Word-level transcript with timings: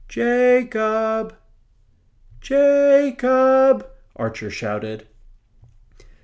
"Ja 0.15 0.65
cob! 0.65 1.33
Ja 2.49 3.11
cob!" 3.15 3.85
Archer 4.15 4.49
shouted. 4.49 5.05